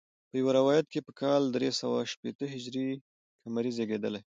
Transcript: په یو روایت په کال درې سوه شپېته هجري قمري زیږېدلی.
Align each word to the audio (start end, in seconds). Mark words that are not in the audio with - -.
په 0.29 0.35
یو 0.41 0.47
روایت 0.57 0.85
په 1.07 1.11
کال 1.21 1.41
درې 1.55 1.69
سوه 1.81 1.97
شپېته 2.13 2.45
هجري 2.53 2.89
قمري 3.43 3.71
زیږېدلی. 3.77 4.21